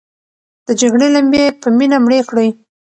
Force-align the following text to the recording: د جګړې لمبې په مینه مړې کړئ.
د 0.67 0.69
جګړې 0.81 1.07
لمبې 1.15 1.45
په 1.61 1.67
مینه 1.77 1.97
مړې 2.03 2.19
کړئ. 2.29 2.49